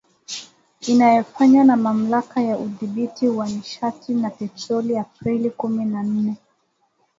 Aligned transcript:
Inayofanywa 0.87 1.63
na 1.65 1.77
Mamlaka 1.77 2.41
ya 2.41 2.57
Udhibiti 2.57 3.27
wa 3.27 3.49
Nishati 3.49 4.13
na 4.13 4.29
Petroli 4.29 4.97
Aprili 4.97 5.49
kumi 5.49 5.85
na 5.85 6.03
nne. 6.03 6.35